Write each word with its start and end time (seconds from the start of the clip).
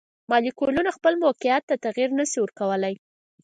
مالیکولونه 0.29 0.89
خپل 0.97 1.13
موقیعت 1.25 1.63
ته 1.69 1.75
تغیر 1.85 2.09
نشي 2.19 2.37
ورکولی. 2.41 2.93